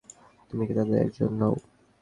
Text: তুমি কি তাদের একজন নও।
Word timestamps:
তুমি 0.49 0.63
কি 0.67 0.73
তাদের 0.77 0.97
একজন 1.05 1.29
নও। 1.39 1.55